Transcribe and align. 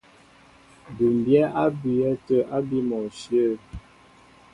Bʉ́mbyɛ́ 0.95 1.43
á 1.61 1.63
bʉʉyɛ́ 1.79 2.13
tə̂ 2.25 2.37
ábí 2.55 2.77
mɔnshyə̂. 2.89 3.51